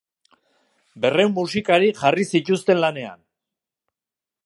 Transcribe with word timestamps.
Berrehun 1.03 1.35
musikari 1.35 1.91
jarri 2.01 2.27
zituzten 2.35 2.85
lanean. 2.87 3.25